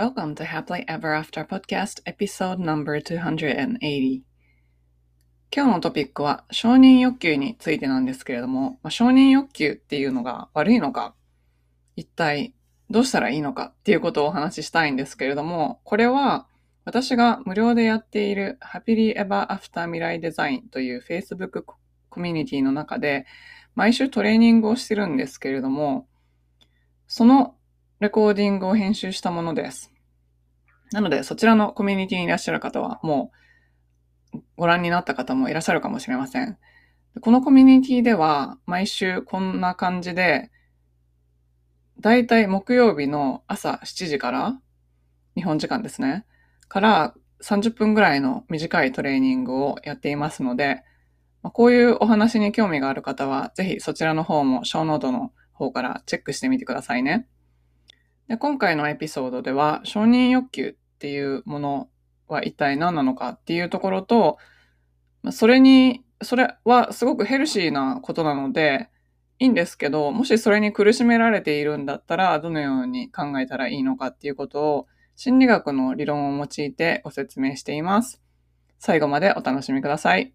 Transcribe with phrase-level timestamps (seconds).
[0.00, 4.22] Welcome to Happily Ever After Podcast Episode Number 280
[5.54, 11.14] 今日のトピックは承認欲求についてなんですけれども、まあ、承認欲求っていうのが悪いのか、
[11.96, 12.54] 一体
[12.88, 16.46] どうしたらいいのかっていうことをお話ししたいんですけれども、これは
[16.86, 21.64] 私が無料でやっている Happily Ever After 未来デザインという Facebook
[22.08, 23.26] コミュニティの中で
[23.74, 26.08] 毎週トレーニングをしてるんですけれども、
[27.06, 27.54] その
[28.00, 29.92] レコーディングを編集したものです。
[30.90, 33.30] なので、そちらのコミュニティにいらっしゃる方は、も
[34.34, 36.56] うご覧になった方もいらっしゃるかもしれません。
[37.20, 40.50] このコミュニティでは、毎週こんな感じで、
[42.00, 44.58] だいたい木曜日の朝7時から、
[45.34, 46.24] 日本時間ですね、
[46.68, 50.82] から30分ぐらいの短いトレーニングをやっていますので、
[51.42, 57.26] こういうお話に興味がある方は、ぜひそちらの方も show note の方からチェックしてみてくださいね。
[58.30, 61.88] で今回のエピソードでは、承認欲求っていうもの
[62.28, 64.38] は一体何なのかっていうところと、
[65.32, 68.88] それに、それはすごくヘルシーなことなので、
[69.40, 74.86] いいんですけど、もしそれに苦しめられているんだったら、どのように考えたらいいのかっていうことを、
[75.16, 78.22] 心理学の理論を用いてご説明しています。
[78.78, 80.32] 最後までお楽しみください。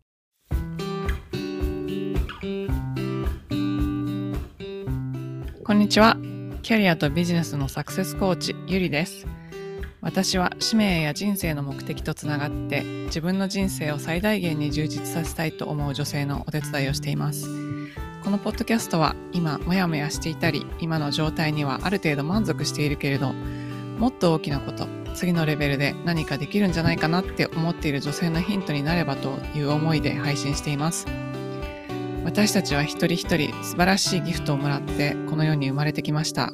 [5.63, 6.34] こんにちは。
[6.65, 9.27] キャリアとビジネスのサクセスコーチ、ゆりです。
[10.01, 17.47] 私は使命や人生の目的とつながって自分の人生を最大限に充実させたいと思う女性のお手伝いをしています。
[18.23, 23.31] このポッドキャストは今モヤモヤしていたり今の状態にはある程度満足しているけれど
[23.99, 31.05] もっと大きなこと次のレベルで何かできるんじゃないかなって思っている女性のヒントになればという思いで配信しています。
[32.25, 36.51] 私たちは一人一人素晴らしいギフトをもらってこの世に生まれてきました。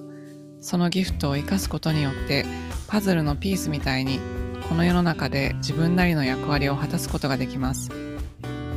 [0.60, 2.46] そのギフトを生かすことによって
[2.88, 4.20] パズルのピースみたいに
[4.68, 7.90] この世の中で自分なりの役割を果たすことができます。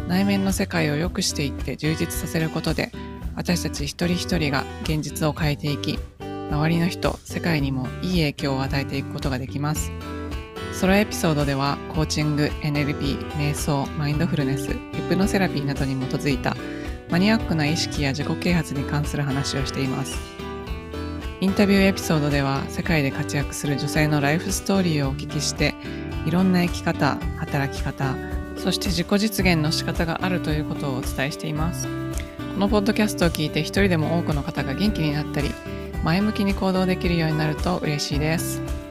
[0.08, 2.92] 内面の世界を良くしていって充実させることで
[3.34, 9.90] 私たち一人一人が現実を変えていき周りの人、世界にもいい影響を与えていくことができます。
[10.72, 16.56] ソロエピソードではコーチング、NLP、瞑想、マインドフルネス、ヒプノセラピーなどに基づいた
[17.10, 20.18] マニアックな意識や自己啓発に関する話をしています。
[21.40, 25.74] インタビューエピソードでは世界で活躍する女性のライフストーリーをお聞きして
[26.26, 28.14] いろんな生き方、働き方、
[28.56, 31.86] そして自己実現の仕方があるということをお伝えしています。
[32.54, 35.50] このポッドキャストを聞いて一人でも多くの方が元気になったり
[36.04, 38.83] 前向きに行動できるようになると嬉しいです。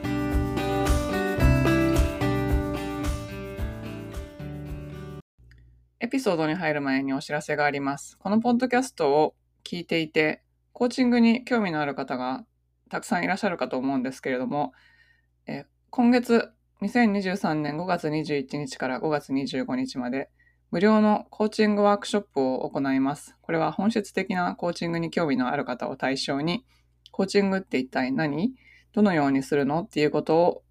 [6.14, 8.16] ピソードに入る前にお知らせがあります。
[8.18, 12.44] このポッドキャストを聞いていて、コーチングに興味のある方が
[12.88, 14.74] たくさんいらっしゃるかと思うんですけれども、
[15.48, 20.30] え今月2023年5月21日から5月25日まで
[20.70, 23.36] 無料のコーチングワークショップを行います。
[23.42, 26.64] これは本質的なコーチングに興味のある方を対象に、
[27.10, 28.54] コーチングって一体何？
[28.92, 29.80] どのようにするの？
[29.82, 30.62] っていうことを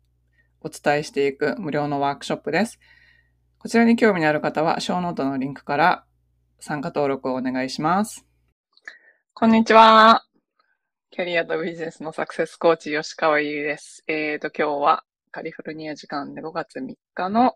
[0.61, 2.79] お伝えしていく無料のワークショップです。
[3.63, 6.03] こちらに興味のある方は、ショーノートのリンクから
[6.59, 8.25] 参加登録をお願いします。
[9.33, 10.25] こんにちは。
[11.11, 14.03] キャリアとビジネスのサクセスコーチ、吉川優です。
[14.09, 17.55] えっ、ー、と、今日はカリフォルニア時間で5月3日の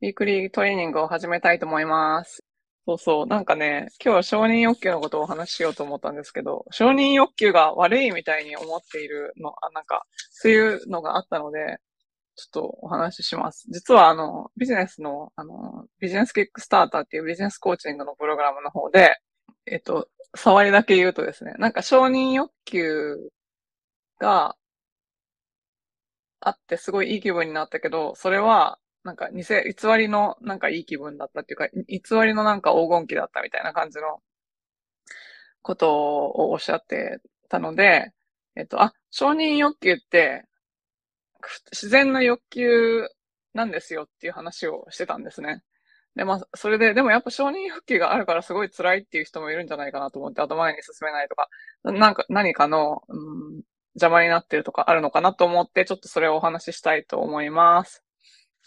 [0.00, 2.44] ウィークリートレーニングを始めたいと思います。
[2.86, 3.26] そうそう。
[3.26, 11.80] なんかね、今日は承認欲求のことをお話ししようと思ったんですけど、承認欲求が悪いみたいに思っているの、あなんか、そういうのがあったので、
[12.36, 13.66] ちょっとお話しします。
[13.70, 19.16] 実はあの、ビジネスの、あの、ビジネスキックスターターっていうビジネスコーチングのプログラムの方で、
[19.66, 23.16] えっと、触りだけ言うとですね、なんか承認欲求
[24.18, 24.56] が
[26.40, 34.20] あってすごいいい気分になったけど、それは、なんか偽、偽りのなんかいい気分だったっていうか、偽りのなんか黄金期だったみたいな感じの
[35.62, 37.18] ことをおっしゃって
[37.48, 38.12] たので、
[38.56, 40.44] えっと、あ、承認欲求って
[41.70, 43.08] 自然な欲求
[43.54, 45.62] なんですよっていう話をしてたんですね。
[46.14, 51.48] で、まあ、それで、でもやっぱ承認欲求があるからすごい辛いっていう人もいるんじゃないかなと思って、後前に進めないとか、
[51.84, 53.62] なんか、何かの、うん、
[53.94, 58.02] 邪魔になってるとかあるのかなと思って、ちょっとそれをお話ししたいと思います。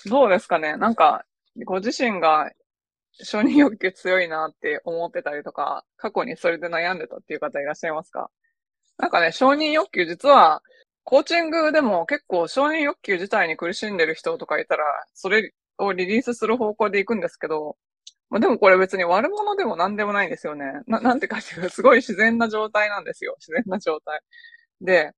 [0.07, 0.75] どうですかね？
[0.77, 1.23] なんか、
[1.65, 2.51] ご自身が
[3.13, 8.29] 承認欲求強いなって思ってたりとか、過去にそれで悩んでたっていう方いらっしゃいますか？
[8.97, 10.61] なんかね、承認欲求実は
[11.05, 17.77] コーチングでも結構承認欲求自体に苦しんでる人とかいたら、それをリリースする方向で行くんですけど、
[18.29, 20.65] まあ、でもこれ別に悪者でも何でもないんですよね。
[20.87, 23.35] な、なんてかっていうと、すごい自然な状態なんですよ。
[23.39, 24.21] 自然な状態。
[24.81, 25.11] で、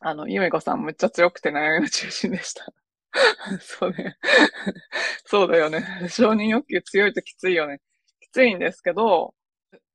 [0.00, 2.72] あの、ゆめこさんむっちゃ強くて悩みの中心でした。
[3.60, 4.16] そうね。
[5.26, 5.86] そうだよね。
[6.10, 7.80] 承認欲求強いときついよね。
[8.20, 9.34] きついんですけど、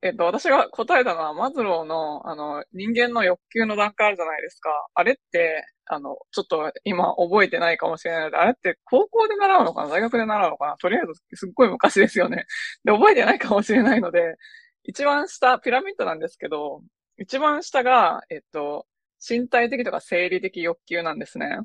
[0.01, 4.69] えっと、私が答えたのは、マズローの、あの、人間の欲求の段階あるじゃないですか。
[4.93, 9.89] あれって、あの、ちょっと今覚えてないかもしれないので、あれって高校で習うのかな？
[9.89, 10.77] 大学で習うのかな？
[10.77, 12.45] とりあえず、すっごい昔ですよね。
[12.85, 14.35] で、覚えてないかもしれないので、
[14.83, 16.81] 一番下、ピラミッドなんですけど、
[17.17, 18.85] 一番下が、えっと、
[19.27, 21.59] 身体的とか生理的欲求なんですね。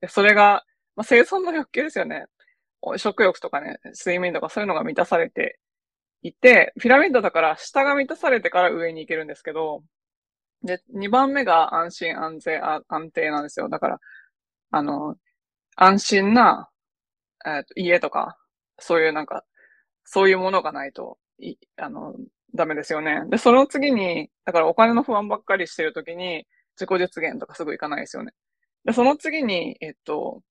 [0.00, 0.62] でそれが、
[0.94, 2.26] まあ、生存の欲求ですよね。
[2.96, 5.58] 食欲とかね、睡眠とかそういうのが満たされて
[6.22, 9.82] いて、ピラミッドだから下が満たされてから上に行けるんですけど、
[10.64, 13.68] で、2番目が安心安全安定なんですよ。
[13.68, 14.00] だから、
[14.70, 15.16] あの、
[15.76, 16.70] 安心な、
[17.46, 18.38] えー、と家とか、
[18.78, 19.44] そういうなんか、
[20.04, 22.14] そういうものがないと、い、あの、
[22.54, 23.22] ダメですよね。
[23.30, 26.46] で、その次に、だからお金の不安ばっかりしてるときに、
[26.76, 28.32] 自己実現とかすぐいかないですよね。
[28.84, 30.42] で、その次に、えっと、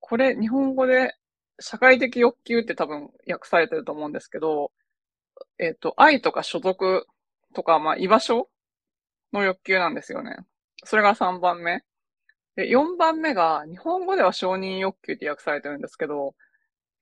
[0.00, 1.14] これ、日本語で
[1.60, 4.72] 社会的欲求って多分訳されてると思うんですけど、
[5.58, 7.06] えっ、と、愛とか所属
[7.54, 8.48] とか、まあ、居場所
[9.32, 10.36] の欲求なんですよね。
[10.84, 11.82] それが3番目。
[12.56, 16.34] で、4番目が、日本語では承認欲求って訳されてるんですけど、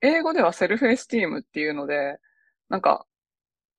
[0.01, 2.19] 英語ではセルフエスティームっていうので、
[2.69, 3.05] なんか、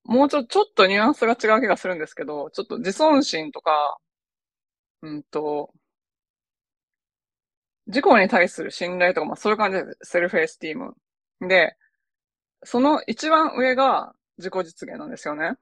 [0.05, 3.97] もうちょ、ちょっとニュアンスが違う気がするんですけど、ちょっと自尊心とか、
[5.01, 5.71] うんと、
[7.87, 10.93] 自己に対する信頼とか、まあそういう感じで self-esteem。
[11.47, 11.75] で、
[12.63, 15.55] その一番上が自己実現なんですよね。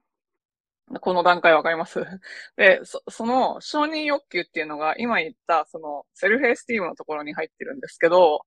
[1.00, 2.00] この段階わかります？
[2.56, 8.42] で、そその承認欲求っていうのが今言ったその self-esteem のところに入ってるんですけど、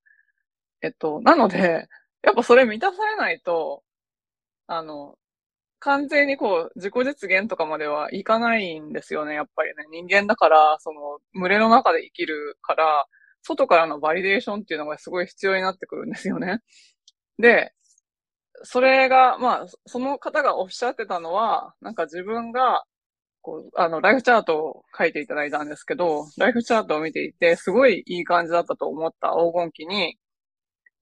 [0.82, 1.88] えっと、なので、
[2.24, 3.84] やっぱそれ満たされないと、
[4.68, 5.18] あの、
[5.80, 9.86] 完全にこう、自己実現とかまではいかないんですよね、やっぱりね。
[9.92, 13.08] 人間だから、その、群れの中で生きるから、
[13.48, 16.60] 外からのバリデーションっていうのがすごい必要になってくるんですよね。
[17.40, 17.74] で、
[18.64, 22.84] それが、まあ、その方がおっしゃってたのは、なんか自分が、
[23.42, 30.18] こう、あの、ライフチャートを書いていただいたんですけど、ライフチャートを見ていて、すごいいい感じだったと思った黄金期に、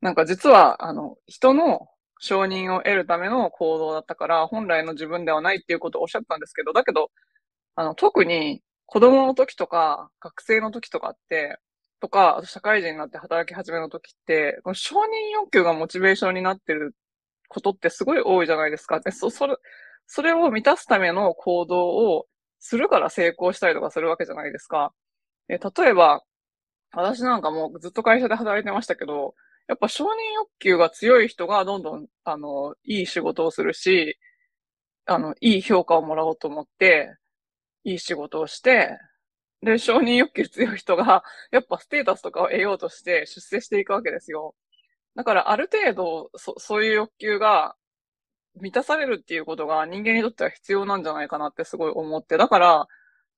[0.01, 1.87] なんか実は、あの、人の
[2.19, 7.09] 承認を得るための行動だったから、本来の自分ではないっていうことをおっしゃったんですけど、だけど、
[7.75, 11.57] あの、特に子供の時とか、学生の時とかって、
[12.05, 16.95] とか、社会人になって働き始めの時って、この承認欲求がモチベーションになってる
[17.49, 18.99] ことってすごい多いじゃないですか。
[18.99, 19.55] で、そ、それ、
[20.05, 22.27] それを満たすための行動を
[22.59, 24.93] するから成功したりとかするわけじゃないですか。
[25.49, 26.23] え、例えば、
[26.93, 29.35] 私なんかもうずっと会社で働いてましたけど、
[29.67, 34.17] やっぱ承認欲求が強い人がどんどん、あの、いい仕事をするし、
[35.05, 37.15] あの、いい評価をもらおうと思って、
[37.85, 38.97] いい仕事をして、
[39.65, 44.55] で、承認欲求強い人が、 やっぱステータスとかを得ようとして出世していくわけですよ。
[45.15, 47.75] だからある程度、そ、そういう欲求が
[48.55, 52.87] 満たされるっていうことが人間にとっては必要なんじゃないかなってすごい思って、だから、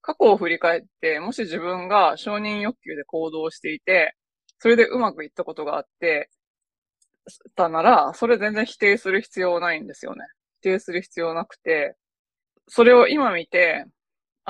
[0.02, 4.14] 過去を振り返って、もし自分が承認欲求で行動していて、
[4.58, 6.30] それでうまくいったことがあって、
[7.56, 10.24] たなら、それ全然否定する必要ないんですよね。
[10.60, 11.96] 否定する必要なくて、
[12.68, 13.86] それを今見て、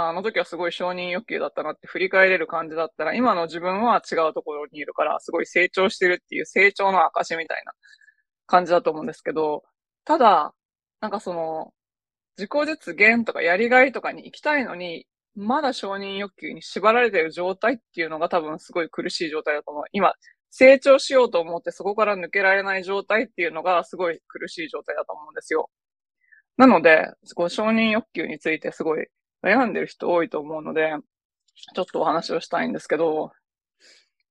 [0.01, 7.73] あの時はすごい承認欲求だったなって振り返れる感じだったら、今の自分は違うところにいるから、すごい成長してるっていう成長の証みたいな
[8.47, 9.65] 感じだと思うんですけど、
[10.05, 10.55] ただ、
[11.01, 11.73] なんかその、
[12.37, 19.85] 自己実現とかやりがいとかに行きたいのに、まだ承認欲求に縛られてる状態っていうのが多分すごい苦しい状態だと思う。
[19.91, 20.13] 今、
[20.51, 25.69] 成長しようと思ってそこから抜けられない状態っていうのがすごい苦しい状態だと思うんですよ。
[26.57, 29.09] なので、こう承認欲求についてすごい
[29.43, 30.95] 悩んでる人多いと思うので、
[31.75, 33.33] ちょっとお話をしたいんですけど、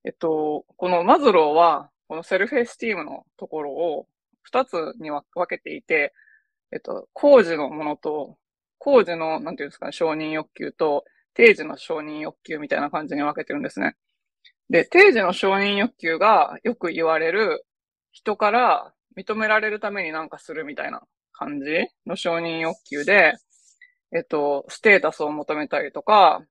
[0.04, 4.08] えっと、このマズローは、このセルフエスティームのところを
[4.42, 6.14] 二つに分けていて、
[6.72, 8.38] えっと、工事のものと、
[8.78, 13.96] 工事の、なんていうんですかね、承認欲求と、定時の承認欲求みたいな感じに分けてるんですね。
[14.70, 17.66] で、定時の承認欲求がよく言われる
[18.12, 23.36] 人から認められるためになんかするみたいな感じの承認欲求で、
[24.14, 26.42] えっと、ステータスを求めたりとか、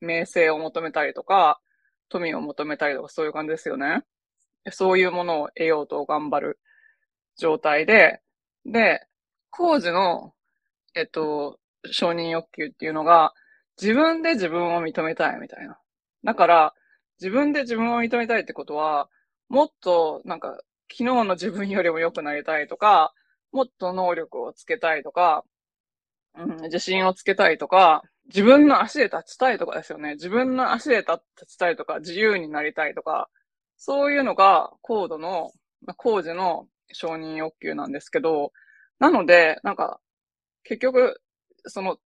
[0.00, 1.60] 名声を求めたりとか、
[2.08, 4.02] 富を求めたりとか、そういう感じですよね。
[4.70, 6.58] そういうものを得ようと頑張る
[7.36, 8.20] 状態で、
[8.64, 9.06] で、
[9.50, 10.32] 工事の、
[10.94, 11.58] えっと、
[11.90, 13.34] 承認欲求っていうのが、
[13.80, 15.78] 自分で自分を認めたいみたいな。
[16.24, 16.74] だから、
[17.20, 19.08] 自分で自分を認めたいってことは、
[19.48, 20.58] もっと、なんか、
[20.90, 23.12] 昨日の自分よりも良くなりたいとか、
[23.52, 25.44] もっと能力をつけたいとか、
[26.36, 30.14] うん、自信をつけたいとか、自分の足で立ちたいとかですよね。
[30.14, 33.28] 自分の足で立ちたいとか、自由になりたいとか、
[33.76, 35.52] そういうのがコードの、
[35.96, 38.52] 工事の承認欲求なんですけど、
[38.98, 40.00] なので、なんか、
[40.64, 41.20] 結局、
[41.66, 41.98] その、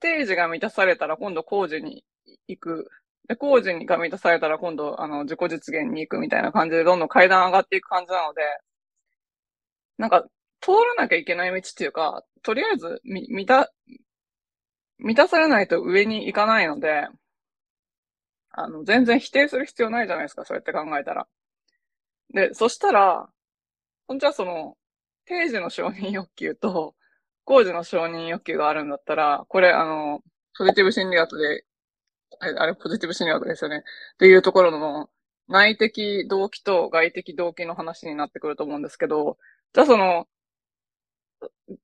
[0.00, 2.04] 定時が満たされたら今度工事に
[2.48, 2.90] 行く。
[3.28, 8.42] で、工事が満たされたら今度、あの、自己実現に行くみたいな感じでどんどん階段上がっていく感じなので、
[9.98, 10.24] なんか、
[10.62, 13.70] 通らなきゃいけない道っていうか、とりあえず、み、満た、
[14.96, 17.06] 満たされないと上に行かないので、
[18.50, 21.26] あの、全然否定する必要ないじゃないですか、そうやって考えたら。
[22.34, 23.28] で、そしたら、
[24.08, 24.76] ほんじゃその、
[25.26, 26.94] 定時の承認欲求と、
[27.44, 30.22] 工事の承認欲求があるんだったら、これ、あの、
[30.58, 31.64] ポジティブ心理学で、
[32.40, 33.78] あれ、ポジティブ心理学ですよね。
[33.78, 33.82] っ
[34.18, 35.10] ていうところの、
[35.48, 39.38] 内的動機と外的動機の話になってくると思うんですけど、
[39.74, 40.26] じゃあその、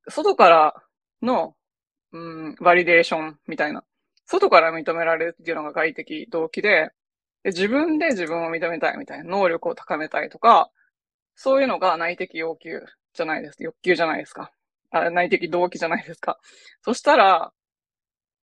[0.09, 0.75] 外から
[1.23, 1.54] の、
[2.12, 3.85] うん、バリデーションみたいな。
[4.26, 6.90] 外から認められるっていうのが外的動機で、
[7.42, 10.71] で自分で自分を認めたいみたいな、能力を高めたいとか、
[11.35, 12.83] そういうのが内的要求
[13.14, 13.62] じゃないです。
[13.62, 14.52] 欲求じゃないですか。
[14.90, 16.38] あ内的動機じゃないですか。
[16.83, 17.52] そしたら、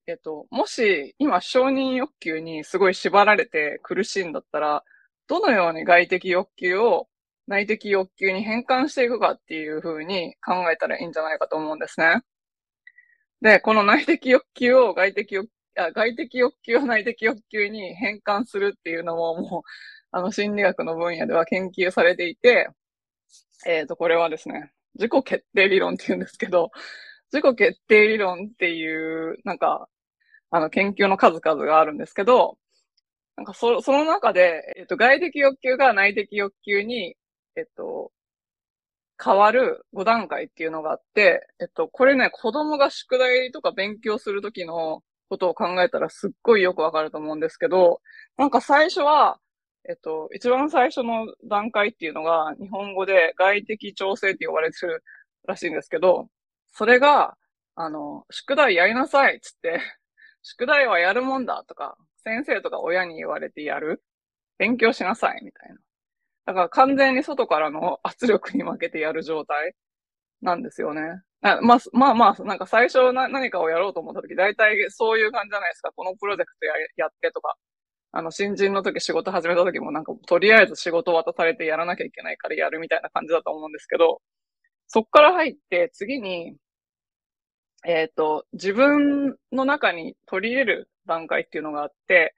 [0.07, 4.83] えっと、もし今承認欲求にすごい縛られて苦しいんだったら、
[5.27, 7.07] どのように外的欲求を
[7.47, 12.21] 内的欲求に変換していくかっていうふうに考えたらいいんじゃないかと思うんですね。
[13.41, 19.61] で、この内的欲求を外的欲あ外的欲求を内的欲求に変換するっていうのももう、
[20.11, 22.69] あの心理学の分野では研究されていて、
[23.65, 26.71] えっ、ー、と、これはですね、自己決定理論って言うんですけど、
[27.31, 29.89] 自己決定理論っていう、なんか、
[30.51, 32.57] あの、研究の数々があるんですけど、
[33.35, 37.17] なんかそ、その中で、えっ、と、外的欲求が内的欲求に、
[37.55, 38.12] えっと、
[39.24, 48.01] 変わる5段階っていうのがあって、えっと、これね、子供が宿題とか勉強するときのことを考えたらすっごいよくわかると思うんですけど、
[48.38, 49.39] なんか最初は、
[49.88, 55.03] えっと、一番最初の段階っていうのが、日本語で外的調整って呼ばれてる
[55.47, 56.27] らしいんですけど、
[56.74, 57.38] それが、
[57.75, 59.79] あの、宿題やりなさいっつって、
[60.43, 64.03] 宿題はやるもんだとか、先生とか親に言われてやる
[64.57, 65.75] 勉強しなさいみたいな。
[66.45, 69.73] だから完全に外からの圧力に負けてやる状態
[70.41, 71.21] なんですよね。
[71.41, 75.91] まあ、まあまあ、なんか最初な何かをやろうと思った時、大体そういう感じじゃないですか。
[75.95, 77.55] このプロジェクトややってとか。
[78.11, 84.21] あの、新人の時仕事始めた時もなんか、とりあえず仕事渡されてやらなきゃいけないからやるみたいな感じだと思うんですけど、
[84.87, 86.55] そっから入って次に、
[87.85, 92.35] えっ、ー、と、自分の中に取り入れる段階っていうのがあって、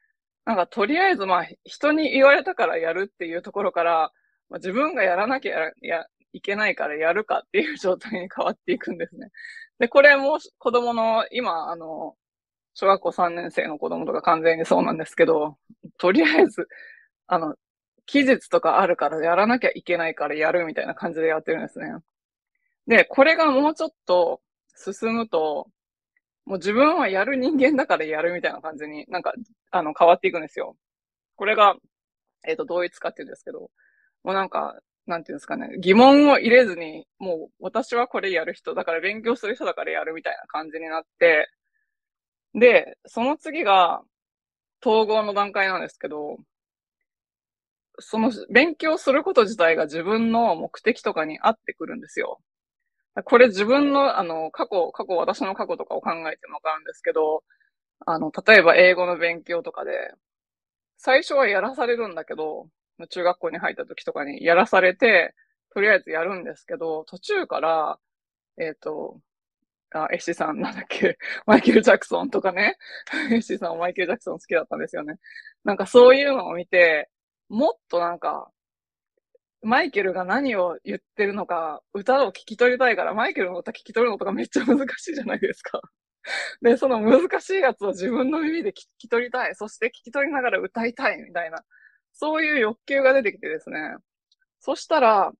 [0.48, 4.14] なんかとりあえずまあ人に言われたからやるっていうところから、
[4.50, 9.30] まあ、自分がやらなきゃやいけないからやるかっていう状態に変わっていくんですね。
[9.78, 12.16] で、これも子供の今、あの、
[12.76, 15.58] 小学校3年生の子供とか完全にそうなんですけど、
[15.98, 16.70] とりあえず、
[17.28, 17.56] あの、
[18.06, 21.92] 期日とかあるからやらなきゃいけないからやるみたいな感じでやってるんですね。
[22.88, 24.40] で、これがもうちょっと
[24.78, 25.68] 進むと、
[26.48, 29.34] もう自分はやる人間だからやるみたいな感じになんか、
[29.70, 30.78] あの、変わっていくんですよ。
[31.36, 31.76] これが、
[32.48, 33.70] えっ、ー、と、同一化って言うんですけど、
[34.24, 41.50] もうなんか、なんていうんですかね、疑問を入れずに、もう私はこれやる人だから勉強する人だからやるみたいな感じになって、
[42.54, 44.02] で、その次が
[44.86, 46.38] 統合の段階なんですけど、
[48.00, 52.40] その勉強すること自体が自分の目的とかに合ってくるんですよ。
[53.24, 57.44] これ自分の、あの、過去、過去、私の過去とかを考えてもわかるんですけど、
[58.06, 60.14] あの、例えば英語の勉強とかで、
[60.98, 62.68] 最初はやらされるんだけど、
[63.10, 65.36] 中学校に入った時とかにやらされて、
[65.74, 68.00] とりあえずやるんですけど、途中から、
[68.58, 69.20] えっ、ー、と、
[69.92, 72.78] あ、エッシさんなんだっけ、マイケル・ジャクソンとかね。
[73.32, 75.18] エッシさんはマイケル・ジャクソン好きだったんですよね。
[75.64, 77.10] なんかそういうのを見て、
[77.50, 78.52] もっとなんか、
[79.68, 85.82] マイケルが何を言ってるのか、歌を聞き取りたいから、マイケルの歌聞き取るのとかめっちゃ難しいじゃないですか。
[86.62, 89.56] で、その難しいやつを自分の耳で聞き取りたい。
[89.56, 91.62] そして聞き取りながら歌いたいみたいな。
[92.14, 93.78] そういう欲求が出てきてですね。
[94.62, 95.34] そしたら、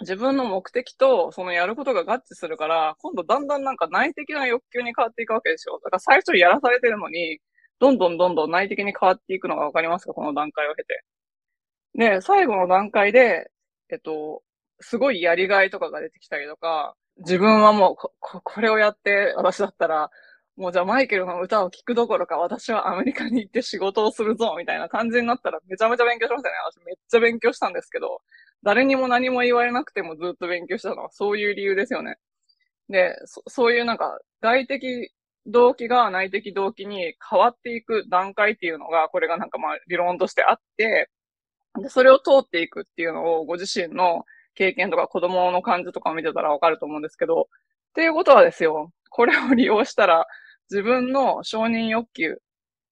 [0.00, 5.80] 自分の目的とそのやることが合致するから、今度だんだんなんか内的な欲求に変わっていくわけですよ。
[5.82, 7.40] だから最初やらされてるのに、
[7.80, 10.14] どんどんどんどん内的に変わっていくのがわかりますか？
[10.14, 11.02] この段階を経て。
[11.94, 13.50] で、最後の段階で、
[13.90, 14.42] えっと、
[14.80, 20.10] すごいやりがいとかが出てきたりとか、自分はもうこ、これをやって私だったら、
[20.56, 26.54] もうじゃあマイケルの歌を聴くどころか私はアメリカに行って仕事をするぞみたいな感じになったらめちゃめちゃ勉強しましたね。
[26.72, 28.22] 私めっちゃ勉強したんですけど、
[28.62, 32.16] 誰にも何も言われなくてもずっと勉強したのはそういう理由ですよね。
[32.88, 35.10] で、そそういうなんか外的
[35.46, 41.10] 動機が内的動機に変わっていく段階っていうのが、これがなんかまあ理論としてあって、
[41.82, 50.26] で、それを通っていくっていうのをご自身の経験とか子供の感じとかを見てたらわかると思うんですけど、っていうことはですよ、これを利用したら
[50.70, 52.38] 自分の承認欲求、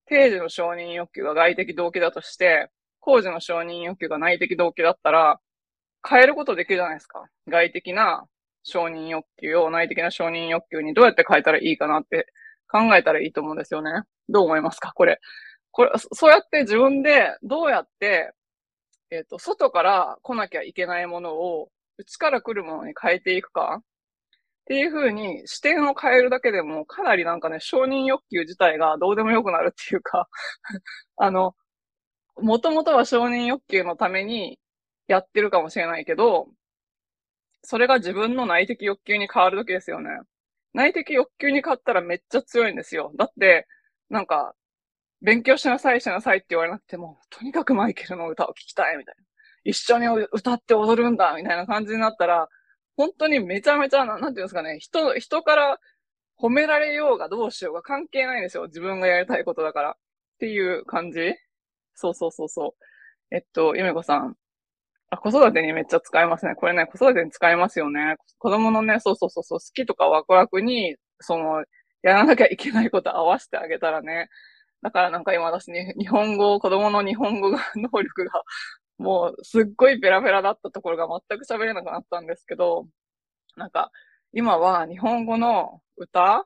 [0.05, 5.39] 定時の承認欲求が外的動機だとして、工事の承認欲求が内的動機だったら、
[6.07, 7.25] 変えることできるじゃないですか。
[7.47, 8.25] 外的な
[8.63, 12.27] 承認欲求を内的な承認欲求にどうやって変えたらいいかなって
[12.67, 13.91] 考えたらいいと思うんですよね。
[14.29, 14.91] どう思いますか？
[14.93, 15.19] これ。
[15.71, 18.31] これ、そうやって自分でどうやって
[19.11, 23.83] えっ、ー、と、外から来なきゃいけないものを、内から来るものに変えていくかっ
[24.65, 30.27] ていう風に視点を変えるだけでも、かなりなんかね、承認欲求自体がどうでもよくなるっていうか
[31.17, 31.55] あの、
[32.37, 34.59] もともとは承認欲求のために
[35.07, 36.49] やってるかもしれないけど、
[37.63, 40.09] それが自分の内的欲求に変わる時ですよね。
[40.73, 43.11] 内的欲求に変わったらめっちゃ強いんですよ。
[43.15, 43.67] だって、
[44.09, 44.55] なんか、
[45.21, 49.23] 勉強しなさい、しなさいって言われなくても、とにかくマイケルの歌を聴きたい、みたいな。
[49.63, 52.47] 一緒に歌って踊るんだ、みたいな感じになったら、
[52.97, 55.79] 本当にめちゃめちゃ、なんていうんですかね、人、人から
[56.39, 58.65] 褒められようがどうしようが関係ないんですよ。
[58.67, 59.91] 自分がやりたいことだから。
[59.91, 59.93] っ
[60.39, 61.33] ていう感じ
[61.95, 62.75] そうそうそうそ
[63.31, 63.35] う。
[63.35, 64.35] えっと、ゆめこさん。
[65.11, 66.55] あ、子育てにめっちゃ使えますね。
[66.55, 68.17] これね、子育てに使えますよね。
[68.39, 71.63] 子供のね、そうそうそうそう、好きとかワクワクに、その、
[72.03, 74.29] やらなきゃいけないこと合わせてあげたらね、
[74.81, 78.43] だからなんか今私ね、 日本語、子供の日本語が、 能力が、
[78.97, 82.87] もうすっごいペラペラだったところが全く喋れなくなったんですけど、
[83.57, 83.91] なんか、
[84.33, 86.45] 今は日本語の歌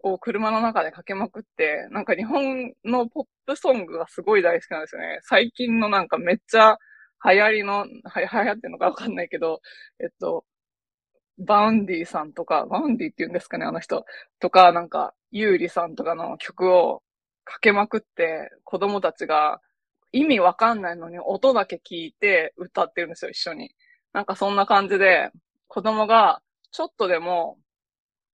[0.00, 5.18] を車の中でかけまくって、なんか日本のポップソングがすごい大好きなんですよね。
[5.22, 6.78] 最近のなんかめっちゃ
[7.24, 9.60] 流行りの、は、流行ってるのかわかんないけど、
[10.00, 10.44] えっと、
[11.38, 14.04] Vaundy さんとか、 Vaundy って言うんですかね、あの人。
[14.40, 17.02] とか、なんか、優里さんとかの曲を
[17.44, 19.60] かけまくって、子供たちが
[20.12, 23.74] 意味わかんないのに音だけ聞いて歌ってるんですよ、一緒に。
[24.12, 25.30] なんかそんな感じで、
[25.68, 27.58] 子供がちょっとでも、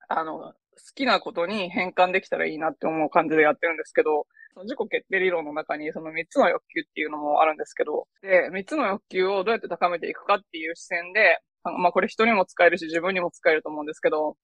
[0.08, 0.54] あの、好
[0.94, 14.36] きなことに変換できたらいいなって思う感じでやってるんですけど、その自己決定理論の中にその3つの欲求っていうのもあるんですけど、で、3つの欲求をどうやって高めていくかっていう視点で、まあこれ人にも使えるし自分にも使えると思うんですけど、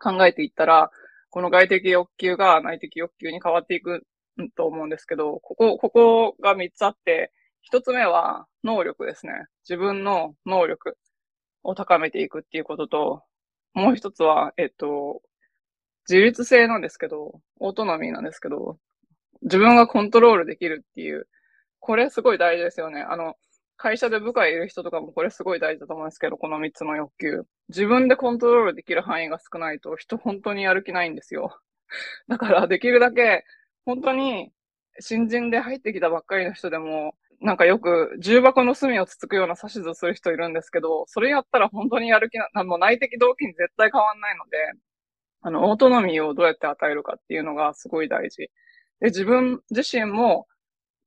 [0.00, 0.90] 考えていったら、
[1.34, 4.06] この外的欲求が内的欲求に変わっていく
[4.56, 7.32] と思うんですけど、ここ、ここが3つあって、
[7.72, 9.32] 1つ目は能力ですね。
[9.68, 10.96] 自分の能力
[11.64, 13.22] を高めていくっていうことと、
[13.72, 15.22] もう1つは、えっと、
[16.08, 18.78] 自律性なんですけど、オートノミーなんですけど、
[19.42, 21.26] 自分がコントロールできるっていう、
[21.80, 23.00] これすごい大事ですよね。
[23.00, 23.34] あの、
[23.84, 27.42] 会社で部下いる人とかもこれすごい大事だと思うんですけど、この3つの欲求。
[27.68, 31.54] 自分でコントロールできる範囲が少ないと人本当にやる気ないんですよ。
[32.26, 33.44] だからできるだけ
[33.84, 34.52] 本当に
[35.00, 44.56] 新人で入ってきたばっかりの人でも、なんかよく重箱の隅をつつくような指図する人いるんですけど、それやったら本当にやる気な、もう内的動機に絶対変わんないので、
[45.42, 48.50] あの、オートノミーをどうやって与えるかっていうのがすごい大事。
[49.00, 50.46] で、自分自身も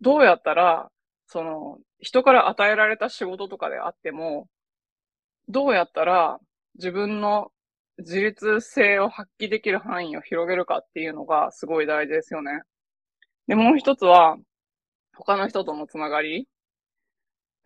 [0.01, 0.91] どうやったら
[1.27, 4.47] その、人から与えられた仕事とかであっても、
[5.49, 6.39] どうやったら
[6.75, 7.51] 自分の
[7.99, 12.62] 自立性を発揮できる範囲を広げるかっていうのがすごい大事ですよね。
[13.47, 14.38] で、もう一つは、
[15.15, 16.47] 他の人とのつながり。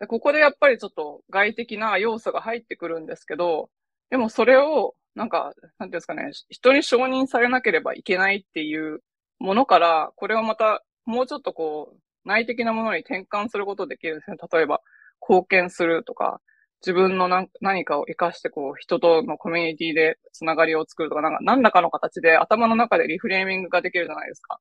[0.00, 3.70] でここでやっぱりちょっと外的な要素が入ってくるんですけど、
[4.10, 9.00] でもそれを、なんか、なんていうんですかね、人に承認されなければいけないっていう
[9.38, 14.36] ものから、これをまた、もうちょっとこう、内的なものに転換することできるんですね。
[14.52, 14.80] 例えば、
[15.20, 16.40] 貢献するとか、
[16.80, 17.28] 自分の
[17.60, 24.58] 何かを活かして、こう、人とのコミュニティでつながりを作るとか、なんか、何らかの形で頭の中でリフレーミングができるじゃないですか。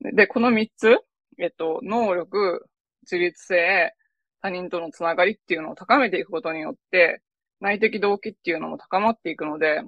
[0.00, 0.98] で、この三つ、
[1.38, 2.66] えっと、能力、
[3.02, 3.94] 自立性、
[4.40, 7.22] 他人とのつながりっていうのを高めていくことによって、
[7.60, 9.82] 内的動機っていうのも高まっていくので、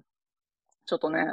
[0.87, 1.25] ちょっとね、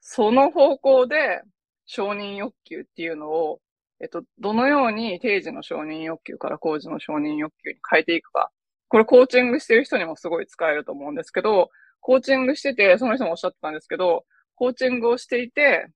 [0.00, 1.42] その方向で
[1.86, 3.60] 承認欲求っていうのを
[4.00, 8.50] えっと、どのように定時の承認欲求から工事の承認欲求に変えていくか。
[8.88, 14.24] これコーチングしてる人にもすごい使えると思うんですけど、コーチングしてて、その人もおっしゃってたんですけど、
[14.56, 15.86] コーチングをしていて、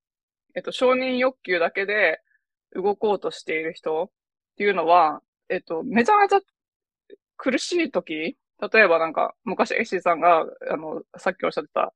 [0.54, 2.20] えっと、承認欲求だけで
[2.74, 4.10] 動こうとしている人っ
[4.56, 6.40] ていうのは、えっと、めちゃめちゃ
[7.36, 8.36] 苦しい時、
[8.72, 11.92] 例えばなんか、昔エッシーさんが、あの、さっきおっしゃってた、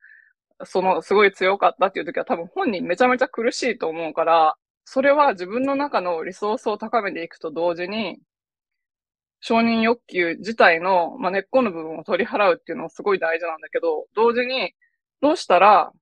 [0.64, 4.56] その、すごい強かったっていう時は多分本人めちゃめちゃ苦しいと思うから、
[4.90, 8.18] それは自分の中のリソースを高めていくと同時に、
[9.40, 14.72] 承認欲求自体の、まあ、根っこの部分を取り払うっていうのもすごい大事なんだけど、同時に、
[15.20, 15.92] どうしたら、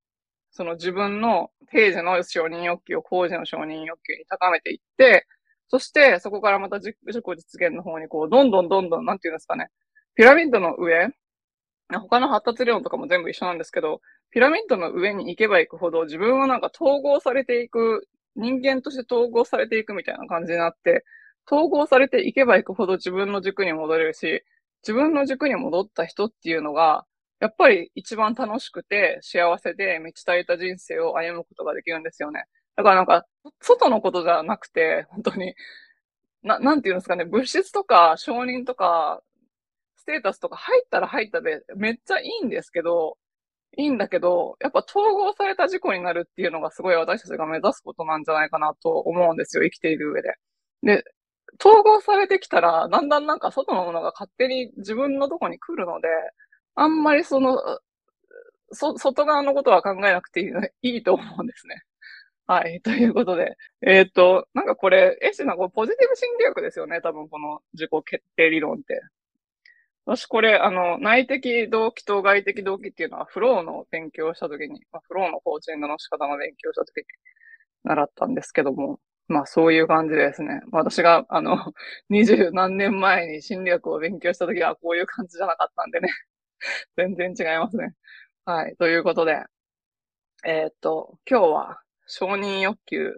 [0.52, 5.26] その自分の定時の承認欲求を工事の承認欲求に高めていって、
[5.66, 9.66] そしてそこからまた自己実現の方にこう、どんどんどんどん、なんていうんですかね、
[10.14, 11.08] ピラミッドの上、
[11.90, 21.04] 他の発達理論とかも全部一緒なんですけど、ピラミッドの上に行けば行くほど自分はなんか統合されていく、人間として統合されていくみたいな感じになって、
[21.50, 24.44] 統合されていけば行くほど自分の軸に戻れるし、
[24.82, 27.06] 自分の軸に戻った人っていうのが、
[27.40, 32.44] やっぱり一番楽しくて幸せで満ち足りた人生を歩むことができるんですよね。
[32.76, 33.26] だからなんか、
[33.60, 35.54] 外のことじゃなくて、本当に、
[36.42, 39.22] な、なんていうんですかね、物質とか承認とか、
[39.96, 43.18] ステータスとか入ったら入ったでめっちゃいいんですけど、
[43.76, 50.34] いいんだけど、やっぱ統合された事故になるっていうのがすごい私たちが目指すことなんじゃないかなと思うんですよ、生きている上で。
[50.82, 51.04] で、
[51.60, 56.08] 統合されてきたら、だんだんなんか外のものが勝手に自分のとこに来るので、
[56.74, 57.58] あんまりその、
[58.72, 60.50] そ、外側のことは考えなくていい
[60.82, 61.82] いいと思うんですね。
[62.46, 62.80] はい。
[62.80, 63.56] ということで。
[63.82, 67.00] えっ、ー、と、なんかこれ、エッシな、こうポジティブ心理学ですよね。
[67.00, 69.00] 多分この自己決定理論って。
[70.06, 77.04] 私これ、あの、内的動機と外的動機っていうのは、フローの勉強をしたときに、まあ、フローのコーチングの仕方の勉強をしたときに
[77.84, 80.60] 習ったんですけども、まあそういう感じですね。
[80.70, 81.56] 私が、あの、
[82.08, 86.08] 二十何年前に心理学を勉強したときはこういう感じじゃなかったんでね。
[86.96, 87.94] 全然違いますね。
[88.44, 88.76] はい。
[88.76, 89.42] ということで、
[90.44, 93.12] えー、っと、今日は承認欲求っ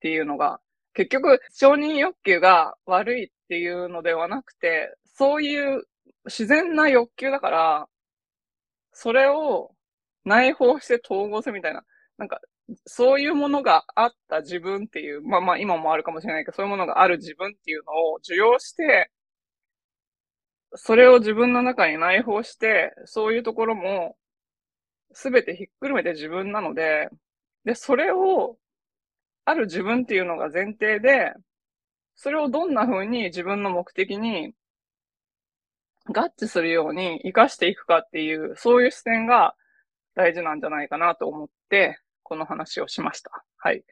[0.00, 0.60] ていうのが、
[0.94, 5.84] 結局承認欲求が悪いっていうのではなくて、そういう
[6.26, 7.88] 自然な欲求だから、
[8.92, 9.74] それを
[10.24, 11.84] 内包して統合するみたいな、
[12.18, 12.40] なんか、
[12.86, 19.10] そういうものがあった自分っていう、まあまあ今もあるかもしれないけど、そういうものがある自分っていうのを受容して、
[20.74, 24.16] それを自分の中に内包して、そういうところも、
[25.12, 27.08] すべてひっくるめて自分なので、
[27.64, 28.58] で、それを、
[29.44, 31.32] ある自分っていうのが前提で、
[32.16, 34.54] それをどんな風に自分の目的に
[36.12, 39.54] 合致するように活かしていくかっていう、そういう視点が
[40.14, 43.30] 大事なんじゃないかなと思って、この話をしました。
[43.56, 43.84] はい。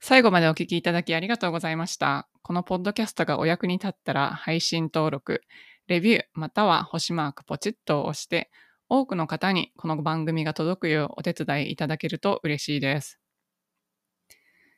[0.00, 2.28] 最後までお聞きいただきありがとうございました。
[2.42, 5.42] このポッドキャストがお役に立ったら配信登録、
[5.86, 8.50] レビューまたは星マークポチッと押して、
[8.88, 13.18] 多くの方にこの番組が届くようお手伝いいただけると嬉しいです。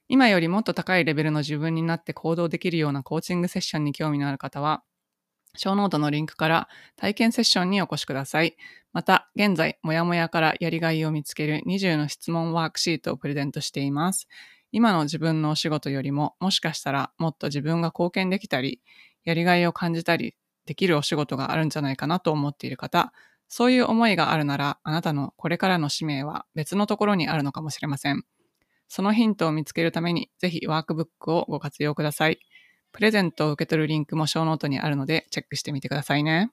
[0.09, 4.83] 今よりもっと高いレベルの自分になって行動できるようなコーチングセッションに興味のある方は、
[5.57, 8.57] ショーノートのリンクから体験セッションにお越しください。
[8.93, 14.29] また、現在、もやもやからやりがいを見つける20の質問ワークシートをプレゼントしています。
[14.73, 18.81] 今の自分のお仕事よりも、もしかしたらもっと自分が貢献できたり、
[19.25, 23.13] やりがいを感じたりできるお仕事があるんじゃないかなと思っている方、
[23.49, 28.25] そういう思いがあるなら、あなたのこれからの使命は別のところにあるのかもしれません。
[28.89, 32.39] そのヒントを見つけるために、ぜひワークブックをご活用ください。
[32.93, 36.51] プレゼントを受け取るリンクもショーノートにあるので、チェックしてみてくださいね。